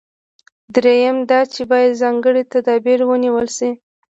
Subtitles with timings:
[0.75, 3.71] درېیم دا چې باید ځانګړي تدابیر ونیول شي.